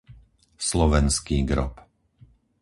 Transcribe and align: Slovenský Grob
Slovenský 0.69 1.37
Grob 1.49 1.73